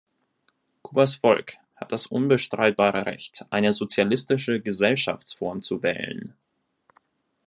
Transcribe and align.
Kubas 0.81 1.13
Volk 1.13 1.57
hat 1.75 1.91
das 1.91 2.07
unbestreitbare 2.07 3.05
Recht, 3.05 3.45
eine 3.51 3.71
sozialistische 3.71 4.59
Gesellschaftsform 4.59 5.61
zu 5.61 5.83
wählen. 5.83 6.33